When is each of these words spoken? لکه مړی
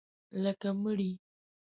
لکه 0.43 0.69
مړی 0.81 1.11